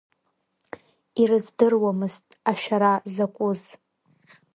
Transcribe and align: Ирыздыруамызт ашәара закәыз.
Ирыздыруамызт 1.21 2.25
ашәара 2.51 2.93
закәыз. 3.13 3.61